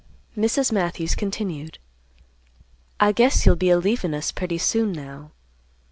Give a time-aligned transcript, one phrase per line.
[0.35, 0.71] Mrs.
[0.71, 1.77] Matthews continued,
[2.99, 5.29] "I guess you'll be a leavin' us pretty soon, now.